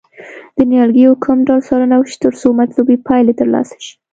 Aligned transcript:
د 0.57 0.57
نیالګیو 0.71 1.13
کوم 1.23 1.39
ډول 1.47 1.61
څارنه 1.67 1.95
وشي 1.97 2.17
ترڅو 2.23 2.47
مطلوبې 2.59 2.95
پایلې 3.07 3.33
ترلاسه 3.39 3.75
شي. 3.83 3.93